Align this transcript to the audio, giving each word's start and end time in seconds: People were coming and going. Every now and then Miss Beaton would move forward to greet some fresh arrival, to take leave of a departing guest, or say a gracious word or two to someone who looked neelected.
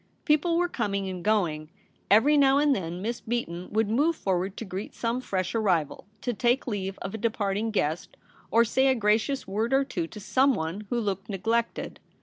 People 0.25 0.57
were 0.57 0.67
coming 0.67 1.07
and 1.09 1.23
going. 1.23 1.69
Every 2.09 2.35
now 2.35 2.57
and 2.57 2.75
then 2.75 3.03
Miss 3.03 3.21
Beaton 3.21 3.69
would 3.71 3.87
move 3.87 4.15
forward 4.15 4.57
to 4.57 4.65
greet 4.65 4.95
some 4.95 5.21
fresh 5.21 5.53
arrival, 5.53 6.07
to 6.21 6.33
take 6.33 6.65
leave 6.65 6.97
of 7.03 7.13
a 7.13 7.19
departing 7.19 7.69
guest, 7.69 8.17
or 8.49 8.65
say 8.65 8.87
a 8.87 8.95
gracious 8.95 9.47
word 9.47 9.73
or 9.73 9.83
two 9.83 10.07
to 10.07 10.19
someone 10.19 10.87
who 10.89 10.99
looked 10.99 11.29
neelected. 11.29 11.99